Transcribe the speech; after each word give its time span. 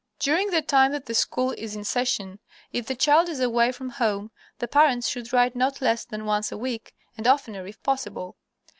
During 0.17 0.49
the 0.49 0.63
time 0.63 0.93
that 0.93 1.05
the 1.05 1.13
school 1.13 1.51
is 1.51 1.75
in 1.75 1.83
session, 1.83 2.39
if 2.73 2.87
the 2.87 2.95
child 2.95 3.29
is 3.29 3.39
away 3.39 3.71
from 3.71 3.89
home, 3.89 4.31
the 4.57 4.67
parents 4.67 5.07
should 5.07 5.31
write 5.31 5.55
not 5.55 5.79
less 5.79 6.05
than 6.05 6.25
once 6.25 6.51
a 6.51 6.57
week, 6.57 6.95
and 7.17 7.27
oftener 7.27 7.67
if 7.67 7.83
possible. 7.83 8.35